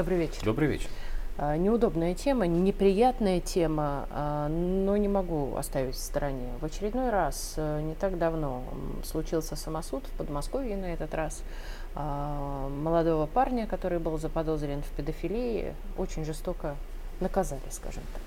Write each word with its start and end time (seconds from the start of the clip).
Добрый 0.00 0.16
вечер. 0.16 0.42
Добрый 0.42 0.66
вечер. 0.66 0.88
А, 1.36 1.58
неудобная 1.58 2.14
тема, 2.14 2.46
неприятная 2.46 3.38
тема, 3.38 4.08
а, 4.10 4.48
но 4.48 4.96
не 4.96 5.08
могу 5.08 5.54
оставить 5.56 5.94
в 5.94 5.98
стороне. 5.98 6.48
В 6.62 6.64
очередной 6.64 7.10
раз, 7.10 7.52
э, 7.58 7.82
не 7.82 7.94
так 7.94 8.16
давно, 8.16 8.64
случился 9.04 9.56
самосуд 9.56 10.02
в 10.06 10.10
Подмосковье 10.12 10.78
на 10.78 10.86
этот 10.86 11.12
раз. 11.12 11.42
А, 11.94 12.70
молодого 12.70 13.26
парня, 13.26 13.66
который 13.66 13.98
был 13.98 14.16
заподозрен 14.16 14.80
в 14.80 14.88
педофилии, 14.96 15.74
очень 15.98 16.24
жестоко 16.24 16.76
наказали, 17.20 17.60
скажем 17.68 18.02
так, 18.14 18.22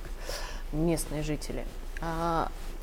местные 0.79 1.23
жители. 1.23 1.65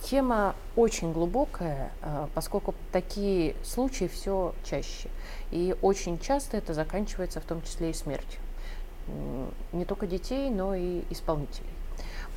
Тема 0.02 0.56
очень 0.74 1.12
глубокая, 1.12 1.92
поскольку 2.34 2.74
такие 2.90 3.54
случаи 3.62 4.08
все 4.08 4.52
чаще. 4.64 5.10
И 5.52 5.76
очень 5.80 6.18
часто 6.18 6.56
это 6.56 6.74
заканчивается 6.74 7.40
в 7.40 7.44
том 7.44 7.62
числе 7.62 7.90
и 7.90 7.92
смертью 7.92 8.40
не 9.72 9.84
только 9.84 10.06
детей, 10.06 10.50
но 10.50 10.74
и 10.74 11.02
исполнителей. 11.10 11.70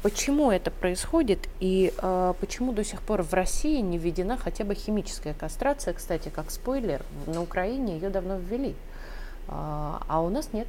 Почему 0.03 0.51
это 0.51 0.69
происходит 0.69 1.47
и 1.61 1.93
э, 1.97 2.33
почему 2.41 2.73
до 2.73 2.83
сих 2.83 3.01
пор 3.01 3.23
в 3.23 3.33
России 3.33 3.79
не 3.79 3.97
введена 3.97 4.37
хотя 4.37 4.65
бы 4.65 4.75
химическая 4.75 5.33
кастрация? 5.33 5.93
Кстати, 5.93 6.27
как 6.27 6.51
спойлер, 6.51 7.03
на 7.25 7.41
Украине 7.41 7.95
ее 7.95 8.09
давно 8.09 8.37
ввели, 8.37 8.71
э, 8.71 8.75
а 9.47 10.21
у 10.21 10.29
нас 10.29 10.49
нет. 10.51 10.67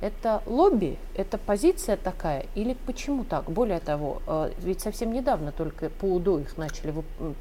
Это 0.00 0.42
лобби, 0.46 0.98
это 1.14 1.38
позиция 1.38 1.96
такая 1.96 2.46
или 2.56 2.76
почему 2.86 3.24
так? 3.24 3.44
Более 3.44 3.78
того, 3.78 4.20
э, 4.26 4.50
ведь 4.58 4.80
совсем 4.80 5.12
недавно 5.12 5.52
только 5.52 5.88
по 5.88 6.06
УДО 6.06 6.40
их 6.40 6.56
начали, 6.58 6.92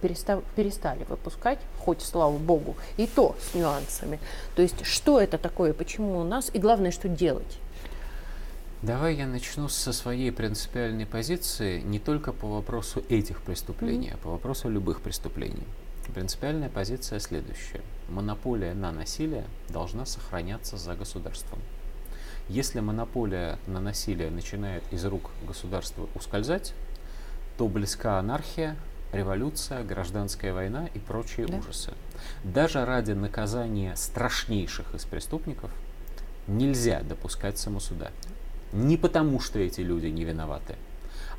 перестав, 0.04 0.44
перестали 0.56 1.06
выпускать, 1.06 1.58
хоть 1.80 2.02
слава 2.02 2.38
богу, 2.38 2.76
и 2.98 3.08
то 3.08 3.36
с 3.42 3.56
нюансами. 3.56 4.20
То 4.56 4.62
есть 4.62 4.86
что 4.86 5.20
это 5.20 5.40
такое, 5.40 5.74
почему 5.74 6.20
у 6.20 6.24
нас 6.24 6.52
и 6.54 6.60
главное, 6.60 6.92
что 6.92 7.10
делать? 7.10 7.58
Давай 8.82 9.16
я 9.16 9.26
начну 9.26 9.68
со 9.68 9.94
своей 9.94 10.32
принципиальной 10.32 11.06
позиции 11.06 11.82
не 11.82 12.00
только 12.00 12.34
по 12.34 12.48
вопросу 12.48 13.04
этих 13.10 13.42
преступлений, 13.42 14.10
mm-hmm. 14.10 14.14
а 14.14 14.24
по 14.24 14.30
вопросу 14.32 14.70
любых 14.70 15.02
преступлений. 15.02 15.64
Принципиальная 16.14 16.70
позиция 16.70 17.20
следующая. 17.20 17.82
Монополия 18.10 18.74
на 18.74 18.92
насилие 18.92 19.46
должна 19.70 20.06
сохраняться 20.06 20.78
за 20.78 20.94
государством. 20.94 21.60
Если 22.48 22.80
монополия 22.80 23.58
на 23.66 23.80
насилие 23.80 24.30
начинает 24.30 24.84
из 24.92 25.04
рук 25.06 25.32
государства 25.48 26.08
ускользать, 26.14 26.74
то 27.58 27.68
близка 27.68 28.20
анархия, 28.20 28.76
революция, 29.12 29.84
гражданская 29.84 30.54
война 30.54 30.88
и 30.94 31.00
прочие 31.00 31.48
да. 31.48 31.58
ужасы. 31.58 31.94
Даже 32.44 32.86
ради 32.86 33.14
наказания 33.14 33.96
страшнейших 33.96 34.94
из 34.94 35.06
преступников 35.06 35.72
нельзя 36.48 37.02
допускать 37.02 37.58
самосуда. 37.58 38.12
Не 38.76 38.98
потому, 38.98 39.40
что 39.40 39.58
эти 39.58 39.80
люди 39.80 40.08
не 40.08 40.26
виноваты, 40.26 40.76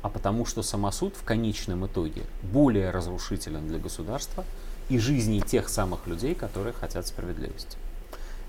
а 0.01 0.09
потому, 0.09 0.43
что 0.45 0.63
самосуд 0.63 1.15
в 1.15 1.23
конечном 1.23 1.85
итоге 1.85 2.23
более 2.41 2.89
разрушителен 2.89 3.67
для 3.67 3.77
государства 3.77 4.43
и 4.89 4.97
жизни 4.97 5.39
тех 5.39 5.69
самых 5.69 6.07
людей, 6.07 6.33
которые 6.33 6.73
хотят 6.73 7.05
справедливости. 7.05 7.77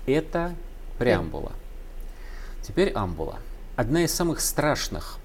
Это 0.07 0.55
преамбула. 0.97 1.51
Теперь 2.63 2.91
амбула. 2.91 3.37
Одна 3.75 4.03
из 4.03 4.11
самых 4.11 4.39
страшных 4.39 5.19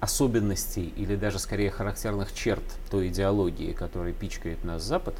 особенностей 0.00 0.92
или 0.96 1.16
даже 1.16 1.38
скорее 1.38 1.70
характерных 1.70 2.34
черт 2.34 2.62
той 2.90 3.08
идеологии, 3.08 3.72
которая 3.72 4.12
пичкает 4.12 4.64
нас 4.64 4.82
Запад, 4.82 5.14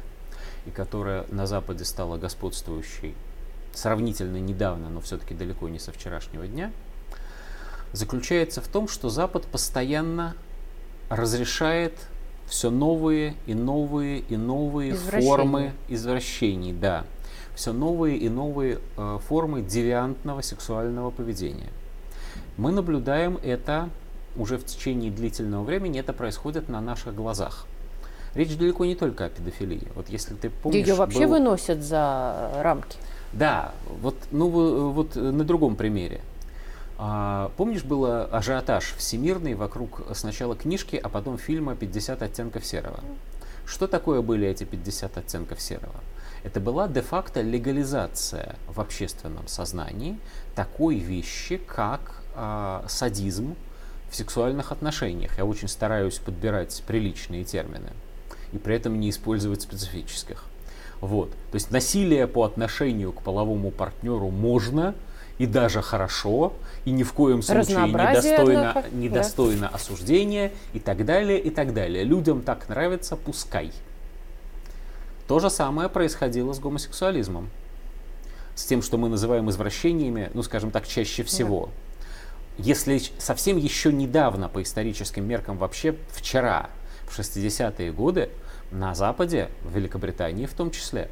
и 0.67 0.69
которая 0.69 1.25
на 1.31 1.47
Западе 1.47 1.85
стала 1.85 2.17
господствующей 2.17 3.15
сравнительно 3.73 4.37
недавно, 4.37 4.89
но 4.89 5.01
все-таки 5.01 5.33
далеко 5.33 5.67
не 5.67 5.79
со 5.79 5.91
вчерашнего 5.91 6.47
дня, 6.47 6.71
заключается 7.93 8.59
в 8.59 8.67
том, 8.67 8.87
что 8.87 9.09
Запад 9.09 9.45
постоянно 9.45 10.35
разрешает 11.09 11.93
все 12.47 12.69
новые 12.69 13.35
и 13.45 13.53
новые 13.53 14.19
и 14.19 14.35
новые 14.35 14.93
формы 14.95 15.73
извращений, 15.87 16.73
да, 16.73 17.05
все 17.55 17.71
новые 17.71 18.17
и 18.17 18.29
новые 18.29 18.79
э, 18.97 19.19
формы 19.27 19.61
девиантного 19.61 20.41
сексуального 20.41 21.11
поведения. 21.11 21.69
Мы 22.57 22.71
наблюдаем 22.71 23.39
это 23.43 23.89
уже 24.35 24.57
в 24.57 24.65
течение 24.65 25.11
длительного 25.11 25.63
времени, 25.63 25.99
это 25.99 26.13
происходит 26.13 26.67
на 26.69 26.81
наших 26.81 27.15
глазах. 27.15 27.65
Речь 28.33 28.57
далеко 28.57 28.85
не 28.85 28.95
только 28.95 29.25
о 29.25 29.29
педофилии. 29.29 29.87
Вот 29.95 30.09
если 30.09 30.33
ты 30.33 30.49
помнишь, 30.49 30.87
ее 30.87 30.95
вообще 30.95 31.27
был... 31.27 31.33
выносят 31.33 31.83
за 31.83 32.51
рамки. 32.61 32.97
Да, 33.31 33.73
вот, 34.01 34.15
ну, 34.31 34.91
вот 34.91 35.15
на 35.15 35.43
другом 35.43 35.75
примере. 35.75 36.21
А, 37.05 37.51
помнишь, 37.57 37.83
было 37.83 38.23
ажиотаж 38.23 38.93
всемирный 38.97 39.55
вокруг 39.55 40.03
сначала 40.13 40.55
книжки, 40.55 40.95
а 40.95 41.09
потом 41.09 41.37
фильма 41.37 41.73
«50 41.73 42.23
оттенков 42.23 42.65
серого». 42.65 43.01
Что 43.65 43.87
такое 43.87 44.21
были 44.21 44.47
эти 44.47 44.63
50 44.63 45.17
оттенков 45.17 45.59
серого? 45.59 45.95
Это 46.45 46.61
была 46.61 46.87
де-факто 46.87 47.41
легализация 47.41 48.55
в 48.69 48.79
общественном 48.79 49.49
сознании 49.49 50.17
такой 50.55 50.95
вещи, 50.95 51.57
как 51.57 52.23
э, 52.35 52.85
садизм 52.87 53.57
в 54.09 54.15
сексуальных 54.15 54.71
отношениях. 54.71 55.37
Я 55.37 55.43
очень 55.43 55.67
стараюсь 55.67 56.19
подбирать 56.19 56.83
приличные 56.87 57.43
термины 57.43 57.89
и 58.53 58.57
при 58.57 58.77
этом 58.77 58.97
не 58.97 59.09
использовать 59.09 59.61
специфических. 59.61 60.45
Вот. 61.01 61.31
То 61.51 61.55
есть 61.55 61.69
насилие 61.69 62.27
по 62.27 62.45
отношению 62.45 63.11
к 63.11 63.21
половому 63.23 63.71
партнеру 63.71 64.29
можно 64.29 64.95
и 65.37 65.45
даже 65.45 65.81
хорошо, 65.81 66.53
и 66.85 66.91
ни 66.91 67.03
в 67.03 67.13
коем 67.13 67.41
случае 67.41 67.87
недостойно, 67.87 68.69
однако, 68.69 68.89
недостойно 68.91 69.69
да. 69.69 69.75
осуждения 69.75 70.51
и 70.73 70.79
так 70.79 71.05
далее, 71.05 71.39
и 71.39 71.49
так 71.49 71.73
далее. 71.73 72.03
Людям 72.03 72.41
так 72.41 72.69
нравится, 72.69 73.15
пускай. 73.15 73.71
То 75.27 75.39
же 75.39 75.49
самое 75.49 75.89
происходило 75.89 76.53
с 76.53 76.59
гомосексуализмом. 76.59 77.49
С 78.55 78.65
тем, 78.65 78.83
что 78.83 78.97
мы 78.97 79.09
называем 79.09 79.49
извращениями, 79.49 80.29
ну, 80.33 80.43
скажем 80.43 80.69
так, 80.69 80.87
чаще 80.87 81.23
всего. 81.23 81.65
Да. 81.65 82.63
Если 82.63 83.01
совсем 83.17 83.57
еще 83.57 83.91
недавно, 83.91 84.47
по 84.47 84.61
историческим 84.61 85.27
меркам, 85.27 85.57
вообще 85.57 85.95
вчера, 86.11 86.69
в 87.07 87.17
60-е 87.17 87.91
годы, 87.91 88.29
на 88.69 88.93
Западе, 88.93 89.49
в 89.63 89.75
Великобритании 89.75 90.45
в 90.45 90.53
том 90.53 90.69
числе, 90.71 91.09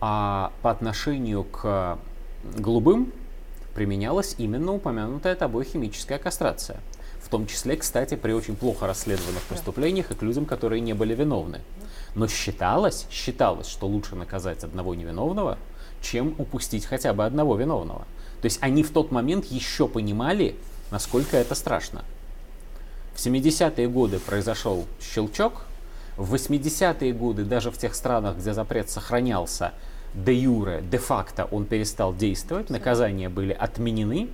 а 0.00 0.52
по 0.62 0.70
отношению 0.70 1.44
к 1.44 1.98
голубым 2.44 3.12
применялась 3.80 4.34
именно 4.36 4.74
упомянутая 4.74 5.34
тобой 5.34 5.64
химическая 5.64 6.18
кастрация. 6.18 6.80
В 7.22 7.30
том 7.30 7.46
числе, 7.46 7.76
кстати, 7.76 8.14
при 8.14 8.32
очень 8.32 8.54
плохо 8.54 8.86
расследованных 8.86 9.42
преступлениях 9.44 10.10
и 10.10 10.14
к 10.14 10.20
людям, 10.20 10.44
которые 10.44 10.82
не 10.82 10.92
были 10.92 11.14
виновны. 11.14 11.62
Но 12.14 12.28
считалось, 12.28 13.06
считалось, 13.10 13.68
что 13.68 13.86
лучше 13.86 14.16
наказать 14.16 14.64
одного 14.64 14.94
невиновного, 14.94 15.56
чем 16.02 16.34
упустить 16.36 16.84
хотя 16.84 17.14
бы 17.14 17.24
одного 17.24 17.56
виновного. 17.56 18.00
То 18.42 18.44
есть 18.44 18.58
они 18.60 18.82
в 18.82 18.90
тот 18.90 19.12
момент 19.12 19.46
еще 19.46 19.88
понимали, 19.88 20.56
насколько 20.90 21.38
это 21.38 21.54
страшно. 21.54 22.04
В 23.14 23.26
70-е 23.26 23.88
годы 23.88 24.18
произошел 24.18 24.84
щелчок, 25.00 25.62
в 26.18 26.34
80-е 26.34 27.14
годы 27.14 27.44
даже 27.44 27.70
в 27.70 27.78
тех 27.78 27.94
странах, 27.94 28.36
где 28.36 28.52
запрет 28.52 28.90
сохранялся, 28.90 29.72
де 30.14 30.34
юре, 30.34 30.82
де-факто 30.82 31.48
он 31.50 31.64
перестал 31.64 32.14
действовать, 32.14 32.70
наказания 32.70 33.28
были 33.28 33.52
отменены. 33.52 34.28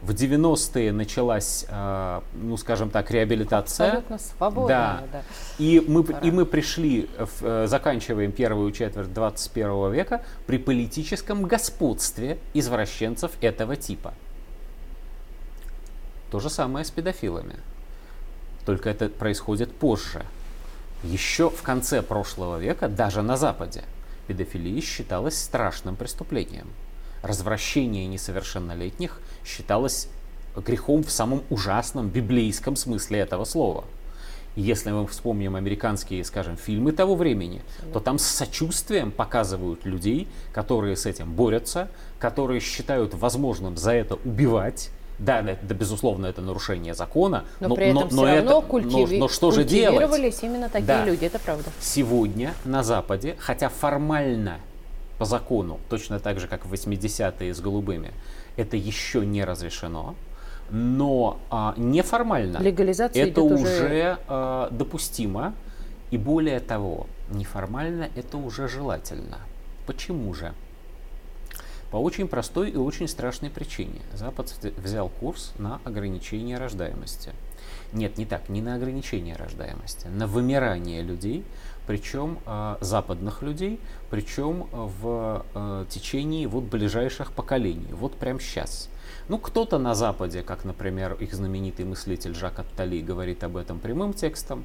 В 0.00 0.12
90-е 0.12 0.92
началась, 0.92 1.66
э, 1.68 2.20
ну 2.34 2.56
скажем 2.56 2.88
так, 2.90 3.10
реабилитация. 3.10 3.86
Абсолютно 3.86 4.18
свободная, 4.18 4.76
да. 4.76 5.02
да. 5.12 5.22
И 5.58 5.84
мы, 5.88 6.04
и 6.22 6.30
мы 6.30 6.46
пришли, 6.46 7.08
э, 7.40 7.66
заканчиваем 7.66 8.30
первую 8.30 8.70
четверть 8.70 9.12
21 9.12 9.90
века 9.90 10.22
при 10.46 10.58
политическом 10.58 11.42
господстве 11.46 12.38
извращенцев 12.54 13.32
этого 13.40 13.74
типа. 13.74 14.14
То 16.30 16.38
же 16.38 16.48
самое 16.48 16.84
с 16.84 16.92
педофилами. 16.92 17.56
Только 18.64 18.90
это 18.90 19.08
происходит 19.08 19.74
позже. 19.74 20.24
Еще 21.02 21.50
в 21.50 21.62
конце 21.62 22.02
прошлого 22.02 22.58
века, 22.58 22.88
даже 22.88 23.22
на 23.22 23.36
Западе, 23.36 23.82
педофилия 24.28 24.80
считалась 24.80 25.36
страшным 25.36 25.96
преступлением. 25.96 26.68
Развращение 27.22 28.06
несовершеннолетних 28.06 29.20
считалось 29.44 30.08
грехом 30.54 31.02
в 31.02 31.10
самом 31.10 31.42
ужасном 31.50 32.08
библейском 32.08 32.76
смысле 32.76 33.20
этого 33.20 33.44
слова. 33.44 33.84
Если 34.54 34.90
мы 34.90 35.06
вспомним 35.06 35.54
американские, 35.54 36.24
скажем, 36.24 36.56
фильмы 36.56 36.92
того 36.92 37.14
времени, 37.14 37.62
то 37.92 38.00
там 38.00 38.18
с 38.18 38.26
сочувствием 38.26 39.12
показывают 39.12 39.84
людей, 39.84 40.26
которые 40.52 40.96
с 40.96 41.06
этим 41.06 41.32
борются, 41.32 41.88
которые 42.18 42.60
считают 42.60 43.14
возможным 43.14 43.76
за 43.76 43.92
это 43.92 44.16
убивать, 44.24 44.90
да, 45.18 45.40
это, 45.40 45.66
да, 45.66 45.74
безусловно, 45.74 46.26
это 46.26 46.40
нарушение 46.40 46.94
закона, 46.94 47.44
но, 47.60 47.68
но 47.68 47.74
при 47.74 47.86
этом 47.86 48.08
но, 48.10 48.16
но, 48.16 48.24
равно 48.24 48.58
это, 48.58 48.66
культиви... 48.66 49.14
но, 49.16 49.24
но 49.24 49.28
что 49.28 49.50
же 49.50 49.64
делать? 49.64 50.42
именно 50.42 50.68
такие 50.68 50.86
да. 50.86 51.04
люди, 51.04 51.24
это 51.24 51.38
правда. 51.38 51.70
Сегодня 51.80 52.54
на 52.64 52.82
Западе, 52.82 53.36
хотя 53.38 53.68
формально 53.68 54.58
по 55.18 55.24
закону, 55.24 55.80
точно 55.88 56.20
так 56.20 56.38
же, 56.38 56.46
как 56.46 56.64
в 56.64 56.72
80-е 56.72 57.52
с 57.52 57.60
голубыми, 57.60 58.12
это 58.56 58.76
еще 58.76 59.26
не 59.26 59.44
разрешено, 59.44 60.14
но 60.70 61.38
а, 61.50 61.74
неформально 61.76 62.58
Легализация 62.58 63.26
это 63.26 63.42
уже, 63.42 63.62
уже- 63.62 64.18
а, 64.28 64.68
допустимо. 64.70 65.54
И 66.10 66.16
более 66.16 66.60
того, 66.60 67.06
неформально 67.30 68.08
это 68.16 68.38
уже 68.38 68.66
желательно. 68.68 69.38
Почему 69.86 70.32
же? 70.32 70.54
По 71.90 71.96
очень 71.96 72.28
простой 72.28 72.70
и 72.70 72.76
очень 72.76 73.08
страшной 73.08 73.50
причине. 73.50 74.00
Запад 74.12 74.46
вз- 74.46 74.78
взял 74.80 75.08
курс 75.08 75.52
на 75.58 75.80
ограничение 75.84 76.58
рождаемости. 76.58 77.32
Нет, 77.92 78.18
не 78.18 78.26
так, 78.26 78.48
не 78.50 78.60
на 78.60 78.74
ограничение 78.74 79.34
рождаемости, 79.36 80.06
на 80.08 80.26
вымирание 80.26 81.02
людей, 81.02 81.44
причем 81.86 82.38
а, 82.44 82.76
западных 82.82 83.42
людей, 83.42 83.80
причем 84.10 84.68
в 84.72 85.44
а, 85.54 85.86
течение 85.86 86.46
вот 86.46 86.64
ближайших 86.64 87.32
поколений, 87.32 87.92
вот 87.92 88.14
прямо 88.16 88.40
сейчас. 88.40 88.90
Ну, 89.28 89.38
кто-то 89.38 89.78
на 89.78 89.94
Западе, 89.94 90.42
как, 90.42 90.64
например, 90.64 91.14
их 91.14 91.32
знаменитый 91.32 91.86
мыслитель 91.86 92.34
Жак 92.34 92.58
Аттали 92.58 93.00
говорит 93.00 93.42
об 93.44 93.56
этом 93.56 93.78
прямым 93.78 94.12
текстом, 94.12 94.64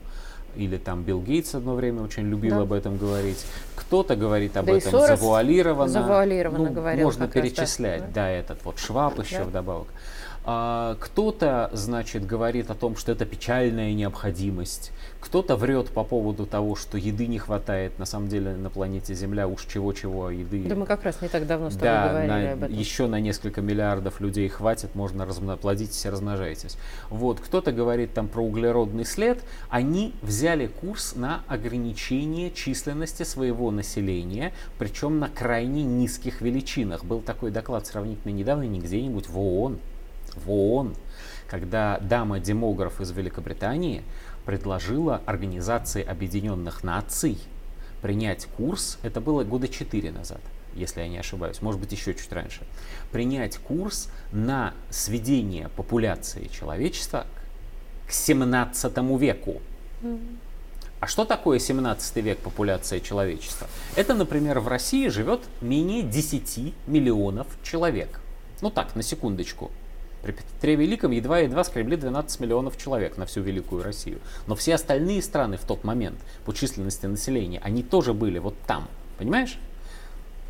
или 0.55 0.77
там 0.77 1.03
Билл 1.03 1.21
Гейтс 1.21 1.55
одно 1.55 1.75
время 1.75 2.01
очень 2.01 2.29
любил 2.29 2.55
Да. 2.57 2.61
об 2.61 2.73
этом 2.73 2.97
говорить. 2.97 3.45
Кто-то 3.75 4.15
говорит 4.15 4.55
об 4.57 4.65
Да 4.65 4.73
этом 4.73 4.91
завуалированно. 4.91 5.87
завуалированно 5.91 6.69
Ну, 6.69 6.73
говорил 6.73 7.05
Можно 7.05 7.27
как 7.27 7.35
раз, 7.37 7.43
перечислять, 7.51 8.01
да. 8.01 8.07
да, 8.13 8.29
этот 8.29 8.63
вот 8.63 8.79
Шваб 8.79 9.19
еще 9.19 9.39
Да. 9.39 9.43
вдобавок. 9.45 9.87
А, 10.45 10.97
кто-то, 10.99 11.69
значит, 11.71 12.25
говорит 12.25 12.69
о 12.69 12.75
том, 12.75 12.97
что 12.97 13.11
это 13.13 13.25
печальная 13.25 13.93
необходимость. 13.93 14.91
Кто-то 15.21 15.55
врет 15.55 15.89
по 15.89 16.03
поводу 16.03 16.45
того, 16.45 16.75
что 16.75 16.97
еды 16.97 17.27
не 17.27 17.39
хватает. 17.39 17.97
На 17.97 18.05
самом 18.05 18.27
деле 18.27 18.53
на 18.55 18.69
планете 18.69 19.13
Земля 19.13 19.47
уж 19.47 19.65
чего-чего 19.65 20.29
еды. 20.31 20.65
Да 20.65 20.75
мы 20.75 20.85
как 20.85 21.03
раз 21.03 21.21
не 21.21 21.29
так 21.29 21.47
давно 21.47 21.69
с 21.69 21.73
тобой 21.75 21.87
Да, 21.87 22.09
говорили 22.09 22.29
на- 22.45 22.51
об 22.53 22.63
этом. 22.63 22.77
еще 22.77 23.07
на 23.07 23.21
несколько 23.21 23.61
миллиардов 23.61 24.19
людей 24.19 24.49
хватит, 24.49 24.95
можно 24.95 25.23
размно- 25.23 25.55
плодитесь 25.55 26.05
и 26.05 26.09
размножайтесь. 26.09 26.77
Вот, 27.09 27.39
кто-то 27.39 27.71
говорит 27.71 28.13
там 28.13 28.27
про 28.27 28.41
углеродный 28.43 29.05
след, 29.05 29.41
они 29.69 30.13
взяли 30.21 30.67
курс 30.67 31.15
на 31.15 31.43
ограничение 31.47 32.51
численности 32.51 33.23
своего 33.23 33.71
населения, 33.71 34.51
причем 34.77 35.19
на 35.19 35.29
крайне 35.29 35.83
низких 35.83 36.41
величинах. 36.41 37.05
Был 37.05 37.21
такой 37.21 37.51
доклад 37.51 37.87
сравнительно 37.87 38.33
недавно, 38.33 38.63
не 38.63 38.79
где-нибудь 38.81 39.29
в 39.29 39.39
ООН, 39.39 39.79
в 40.35 40.51
ООН, 40.51 40.95
когда 41.47 41.99
дама-демограф 41.99 43.01
из 43.01 43.11
Великобритании 43.11 44.03
предложила 44.45 45.21
Организации 45.25 46.03
Объединенных 46.03 46.83
Наций 46.83 47.37
принять 48.01 48.45
курс, 48.45 48.97
это 49.03 49.21
было 49.21 49.43
года 49.43 49.67
четыре 49.67 50.11
назад, 50.11 50.41
если 50.75 51.01
я 51.01 51.07
не 51.07 51.17
ошибаюсь, 51.17 51.61
может 51.61 51.79
быть 51.79 51.91
еще 51.91 52.13
чуть 52.13 52.31
раньше, 52.31 52.61
принять 53.11 53.57
курс 53.57 54.09
на 54.31 54.73
сведение 54.89 55.69
популяции 55.69 56.47
человечества 56.47 57.25
к 58.07 58.11
17 58.11 58.97
веку. 59.19 59.61
А 60.99 61.07
что 61.07 61.25
такое 61.25 61.59
17 61.59 62.15
век 62.17 62.39
популяция 62.39 63.01
человечества? 63.01 63.67
Это, 63.97 64.13
например, 64.13 64.59
в 64.59 64.69
России 64.69 65.09
живет 65.09 65.41
менее 65.59 66.01
10 66.01 66.73
миллионов 66.87 67.47
человек. 67.61 68.21
Ну 68.61 68.69
так, 68.69 68.95
на 68.95 69.03
секундочку. 69.03 69.69
При 70.23 70.31
Петре 70.31 70.75
Великом 70.75 71.11
едва-едва 71.11 71.65
скребли 71.65 71.97
12 71.97 72.39
миллионов 72.39 72.77
человек 72.77 73.17
на 73.17 73.25
всю 73.25 73.41
Великую 73.41 73.83
Россию. 73.83 74.19
Но 74.47 74.55
все 74.55 74.75
остальные 74.75 75.21
страны 75.21 75.57
в 75.57 75.65
тот 75.65 75.83
момент 75.83 76.17
по 76.45 76.53
численности 76.53 77.05
населения, 77.05 77.59
они 77.61 77.83
тоже 77.83 78.13
были 78.13 78.39
вот 78.39 78.55
там. 78.65 78.87
Понимаешь? 79.17 79.59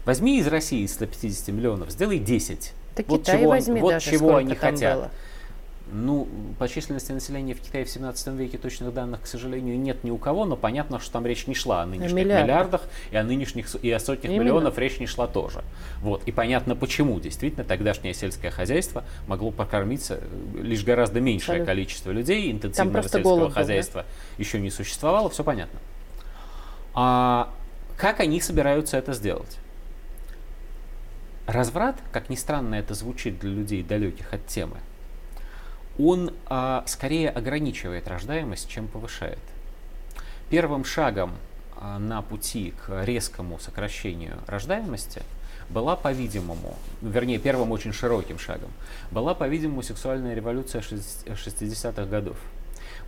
Возьми 0.05 0.37
из 0.37 0.47
России 0.47 0.85
150 0.85 1.47
миллионов, 1.49 1.89
сделай 1.89 2.19
10. 2.19 2.73
Да 2.95 3.03
вот 3.07 3.21
Китай 3.21 3.39
чего, 3.39 3.49
возьми 3.49 3.81
вот 3.81 3.89
даже, 3.89 4.11
чего 4.11 4.35
они 4.35 4.53
хотят. 4.53 4.95
было. 4.97 5.11
Ну, 5.91 6.27
по 6.59 6.67
численности 6.69 7.11
населения 7.11 7.53
в 7.53 7.59
Китае 7.59 7.83
в 7.83 7.89
17 7.89 8.27
веке 8.35 8.57
точных 8.57 8.93
данных, 8.93 9.21
к 9.21 9.27
сожалению, 9.27 9.77
нет 9.77 10.03
ни 10.03 10.11
у 10.11 10.17
кого, 10.17 10.45
но 10.45 10.55
понятно, 10.55 10.99
что 10.99 11.11
там 11.11 11.25
речь 11.25 11.45
не 11.45 11.53
шла 11.53 11.83
о 11.83 11.85
нынешних 11.85 12.13
миллиардах. 12.13 12.43
миллиардах, 12.43 12.81
и 13.11 13.17
о 13.17 13.23
нынешних 13.23 13.75
и 13.83 13.91
о 13.91 13.99
сотнях 13.99 14.31
Именно. 14.31 14.43
миллионов 14.43 14.77
речь 14.77 14.99
не 14.99 15.07
шла 15.07 15.27
тоже. 15.27 15.61
Вот. 15.99 16.23
И 16.25 16.31
понятно, 16.31 16.75
почему. 16.75 17.19
Действительно, 17.19 17.65
тогдашнее 17.65 18.13
сельское 18.13 18.49
хозяйство 18.49 19.03
могло 19.27 19.51
покормиться 19.51 20.19
э, 20.21 20.61
лишь 20.61 20.83
гораздо 20.83 21.19
меньшее 21.19 21.55
Абсолютно. 21.55 21.65
количество 21.65 22.11
людей, 22.11 22.51
интенсивного 22.51 23.01
сельского 23.03 23.21
голод 23.21 23.39
был, 23.39 23.47
да? 23.49 23.53
хозяйства 23.53 24.05
еще 24.37 24.59
не 24.61 24.69
существовало, 24.69 25.29
все 25.29 25.43
понятно. 25.43 25.79
А 26.93 27.53
как 27.97 28.19
они 28.21 28.39
собираются 28.39 28.97
это 28.97 29.13
сделать? 29.13 29.57
Разврат, 31.45 31.97
как 32.11 32.29
ни 32.29 32.35
странно 32.35 32.75
это 32.75 32.93
звучит 32.93 33.39
для 33.39 33.49
людей, 33.49 33.83
далеких 33.83 34.33
от 34.33 34.47
темы, 34.47 34.77
он 35.99 36.33
а, 36.47 36.83
скорее 36.87 37.29
ограничивает 37.29 38.07
рождаемость, 38.07 38.69
чем 38.69 38.87
повышает. 38.87 39.39
Первым 40.49 40.85
шагом 40.85 41.33
а, 41.75 41.99
на 41.99 42.21
пути 42.21 42.73
к 42.85 43.03
резкому 43.03 43.59
сокращению 43.59 44.39
рождаемости 44.47 45.21
была, 45.69 45.95
по-видимому, 45.95 46.75
вернее, 47.01 47.39
первым 47.39 47.71
очень 47.71 47.93
широким 47.93 48.37
шагом, 48.39 48.69
была, 49.11 49.33
по-видимому, 49.33 49.81
сексуальная 49.81 50.35
революция 50.35 50.81
60-х 50.81 52.05
годов. 52.05 52.37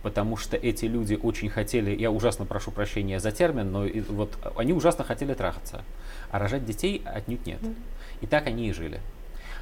Потому 0.02 0.36
что 0.36 0.56
эти 0.56 0.84
люди 0.84 1.18
очень 1.20 1.48
хотели, 1.48 1.90
я 1.90 2.10
ужасно 2.10 2.44
прошу 2.44 2.70
прощения 2.70 3.18
за 3.18 3.32
термин, 3.32 3.72
но 3.72 3.86
и 3.86 4.00
вот 4.00 4.36
они 4.56 4.72
ужасно 4.72 5.04
хотели 5.04 5.34
трахаться, 5.34 5.82
а 6.30 6.38
рожать 6.38 6.64
детей 6.64 7.02
отнюдь 7.04 7.44
нет. 7.46 7.60
И 8.20 8.26
так 8.26 8.46
они 8.46 8.68
и 8.68 8.72
жили. 8.72 9.00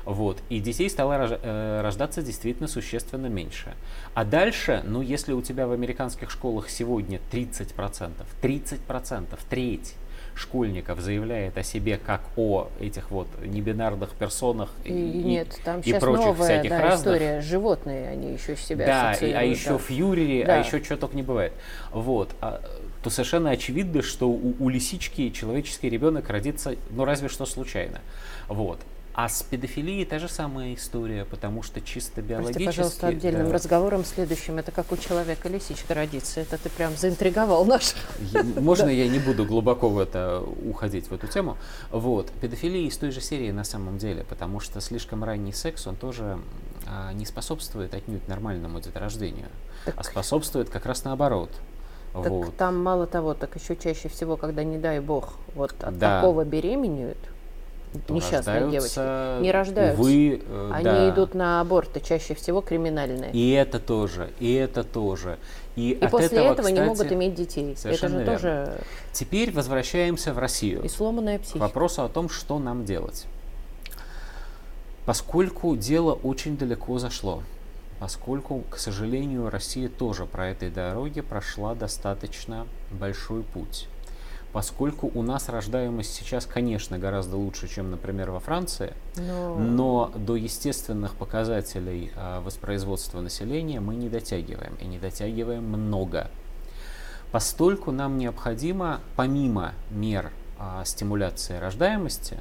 Вот. 0.04 0.42
И 0.50 0.60
детей 0.60 0.90
стало 0.90 1.16
рож- 1.16 1.38
э, 1.42 1.80
рождаться 1.82 2.22
действительно 2.22 2.68
существенно 2.68 3.26
меньше. 3.26 3.74
А 4.14 4.24
дальше, 4.24 4.82
ну, 4.84 5.00
если 5.00 5.32
у 5.32 5.40
тебя 5.42 5.66
в 5.66 5.72
американских 5.72 6.30
школах 6.30 6.68
сегодня 6.68 7.20
30%, 7.30 8.26
30%, 8.42 9.38
треть 9.48 9.94
школьников 10.34 10.98
заявляет 11.00 11.56
о 11.58 11.62
себе 11.62 11.96
как 11.96 12.20
о 12.36 12.68
этих 12.80 13.12
вот 13.12 13.28
небинарных 13.46 14.10
персонах 14.14 14.70
И, 14.84 14.92
нет, 14.92 15.60
там 15.64 15.78
и 15.80 15.84
сейчас 15.84 16.00
прочих 16.02 16.26
новая 16.26 16.44
всяких 16.48 16.70
да, 16.70 16.80
разных. 16.82 16.98
история. 17.14 17.40
Животные, 17.40 18.08
они 18.08 18.32
еще 18.32 18.56
себя 18.56 18.84
Да, 18.84 19.12
и- 19.14 19.30
а 19.32 19.42
еще 19.42 19.70
да. 19.70 19.78
фьюри, 19.78 20.42
а 20.42 20.46
Да. 20.46 20.56
еще 20.56 20.82
что 20.82 20.96
только 20.96 21.14
не 21.16 21.22
бывает. 21.22 21.52
Вот. 21.92 22.34
а, 22.40 22.60
то 23.04 23.10
совершенно 23.10 23.50
очевидно, 23.50 24.02
что 24.02 24.28
у, 24.28 24.54
у 24.58 24.68
лисички 24.70 25.28
человеческий 25.30 25.88
ребенок 25.90 26.28
родится, 26.30 26.74
ну 26.90 27.04
разве 27.04 27.28
что 27.28 27.44
случайно. 27.46 28.00
Вот. 28.48 28.80
А 29.14 29.28
с 29.28 29.44
педофилией 29.44 30.04
та 30.04 30.18
же 30.18 30.28
самая 30.28 30.74
история, 30.74 31.24
потому 31.24 31.62
что 31.62 31.80
чисто 31.80 32.14
Прости, 32.14 32.28
биологически... 32.28 32.64
пожалуйста, 32.64 33.06
отдельным 33.06 33.46
да, 33.46 33.52
разговором 33.52 34.04
следующим. 34.04 34.58
Это 34.58 34.72
как 34.72 34.90
у 34.90 34.96
человека 34.96 35.48
лисичка 35.48 35.94
родится. 35.94 36.40
Это 36.40 36.58
ты 36.58 36.68
прям 36.68 36.96
заинтриговал 36.96 37.64
наш. 37.64 37.94
Можно 38.56 38.88
я 38.88 39.08
не 39.08 39.20
буду 39.20 39.44
глубоко 39.44 39.88
в 39.88 40.00
это 40.00 40.40
уходить, 40.40 41.08
в 41.10 41.14
эту 41.14 41.28
тему? 41.28 41.56
Вот. 41.92 42.32
Педофилия 42.40 42.88
из 42.88 42.98
той 42.98 43.12
же 43.12 43.20
серии 43.20 43.52
на 43.52 43.62
самом 43.62 43.98
деле, 43.98 44.24
потому 44.24 44.58
что 44.58 44.80
слишком 44.80 45.22
ранний 45.22 45.52
секс, 45.52 45.86
он 45.86 45.94
тоже 45.94 46.40
а, 46.88 47.12
не 47.12 47.24
способствует 47.24 47.94
отнюдь 47.94 48.26
нормальному 48.26 48.80
деторождению, 48.80 49.46
а 49.94 50.02
способствует 50.02 50.70
как 50.70 50.86
раз 50.86 51.04
наоборот. 51.04 51.50
Так 52.12 52.30
вот. 52.30 52.56
там 52.56 52.82
мало 52.82 53.06
того, 53.06 53.34
так 53.34 53.56
еще 53.56 53.76
чаще 53.76 54.08
всего, 54.08 54.36
когда, 54.36 54.62
не 54.62 54.78
дай 54.78 55.00
бог, 55.00 55.34
вот 55.54 55.72
от 55.82 55.98
Да. 55.98 56.20
такого 56.20 56.44
беременеют, 56.44 57.18
несчастные 58.08 58.70
девочки, 58.70 59.40
не 59.42 59.50
рождаются. 59.52 60.00
Увы, 60.00 60.42
э, 60.46 60.70
они 60.72 60.84
да. 60.84 61.10
идут 61.10 61.34
на 61.34 61.60
аборты, 61.60 62.00
чаще 62.00 62.34
всего 62.34 62.60
криминальные. 62.60 63.30
И, 63.32 63.38
И 63.38 63.50
это 63.52 63.78
тоже, 63.80 64.30
и 64.40 64.52
это 64.54 64.84
тоже. 64.84 65.38
И, 65.76 65.98
от 66.00 66.10
после 66.10 66.38
этого, 66.38 66.68
не 66.68 66.74
кстати, 66.74 66.88
могут 66.88 67.12
иметь 67.12 67.34
детей. 67.34 67.72
Это 67.72 67.80
совершенно 67.80 68.18
же 68.18 68.24
верно. 68.24 68.32
тоже 68.32 68.78
Теперь 69.12 69.52
возвращаемся 69.52 70.32
в 70.32 70.38
Россию. 70.38 70.82
и 70.82 70.88
сломанная 70.88 71.38
К 71.38 71.42
психика. 71.42 71.58
вопросу 71.62 72.02
о 72.04 72.08
том, 72.08 72.28
что 72.28 72.58
нам 72.58 72.84
делать. 72.84 73.26
Поскольку 75.06 75.76
дело 75.76 76.12
очень 76.12 76.56
далеко 76.56 76.98
зашло, 76.98 77.42
поскольку, 78.00 78.62
к 78.70 78.78
сожалению, 78.78 79.50
Россия 79.50 79.88
тоже 79.88 80.26
по 80.26 80.40
этой 80.40 80.70
дороге 80.70 81.22
прошла 81.22 81.74
достаточно 81.74 82.66
большой 82.90 83.42
путь. 83.42 83.88
Поскольку 84.54 85.10
у 85.12 85.22
нас 85.22 85.48
рождаемость 85.48 86.14
сейчас, 86.14 86.46
конечно, 86.46 86.96
гораздо 86.96 87.36
лучше, 87.36 87.66
чем, 87.66 87.90
например, 87.90 88.30
во 88.30 88.38
Франции, 88.38 88.92
Но, 89.16 89.58
но 89.58 90.12
до 90.14 90.36
естественных 90.36 91.16
показателей 91.16 92.12
а, 92.14 92.40
воспроизводства 92.40 93.20
населения 93.20 93.80
мы 93.80 93.96
не 93.96 94.08
дотягиваем, 94.08 94.76
и 94.80 94.84
не 94.84 95.00
дотягиваем 95.00 95.64
много. 95.64 96.30
Постольку 97.32 97.90
нам 97.90 98.16
необходимо, 98.16 99.00
помимо 99.16 99.72
мер 99.90 100.30
а, 100.56 100.84
стимуляции 100.84 101.58
рождаемости, 101.58 102.38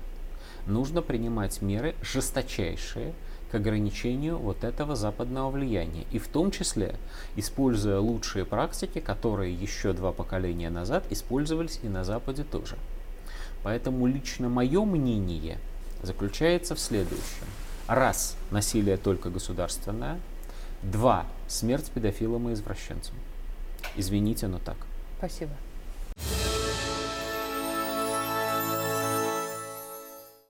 нужно 0.68 1.02
принимать 1.02 1.64
меры 1.64 1.96
жесточайшие 2.04 3.16
к 3.54 3.56
ограничению 3.56 4.40
вот 4.40 4.64
этого 4.64 4.96
западного 4.96 5.52
влияния. 5.52 6.06
И 6.10 6.18
в 6.18 6.28
том 6.28 6.50
числе 6.50 6.96
используя 7.36 8.00
лучшие 8.00 8.46
практики, 8.46 8.98
которые 9.00 9.54
еще 9.54 9.94
два 9.94 10.12
поколения 10.12 10.72
назад 10.72 11.06
использовались 11.12 11.80
и 11.84 11.88
на 11.88 12.04
Западе 12.04 12.44
тоже. 12.44 12.78
Поэтому 13.62 14.08
лично 14.08 14.50
мое 14.50 14.84
мнение 14.84 15.60
заключается 16.02 16.74
в 16.74 16.80
следующем. 16.80 17.46
Раз, 17.86 18.38
насилие 18.50 18.98
только 18.98 19.30
государственное. 19.30 20.20
Два, 20.82 21.28
смерть 21.48 21.92
педофилам 21.94 22.50
и 22.50 22.54
извращенцам. 22.54 23.14
Извините, 23.96 24.48
но 24.48 24.58
так. 24.58 24.78
Спасибо. 25.20 25.52